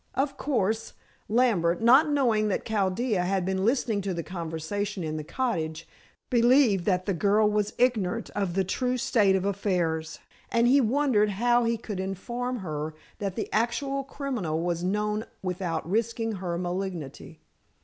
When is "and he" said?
10.51-10.81